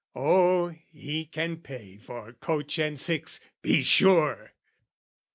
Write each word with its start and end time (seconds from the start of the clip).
"Oh, 0.15 0.73
he 0.91 1.25
can 1.25 1.57
pay 1.57 1.99
for 1.99 2.33
coach 2.33 2.79
and 2.79 2.99
six, 2.99 3.39
be 3.61 3.83
sure!" 3.83 4.53